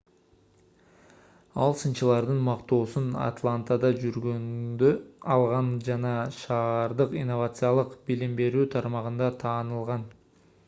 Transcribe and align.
ал 1.65 1.73
сынчылардын 1.81 2.39
мактоосун 2.45 3.11
атлантада 3.25 3.91
жүргөндө 4.05 4.89
алган 5.35 5.69
жана 5.89 6.13
шаардык 6.37 7.13
инновациялык 7.21 7.91
билим 8.09 8.33
берүү 8.41 8.65
тармагында 8.77 9.29
таанылган 9.45 10.07